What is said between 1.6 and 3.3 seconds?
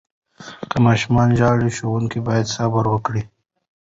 ښوونکي باید صبر وکړي.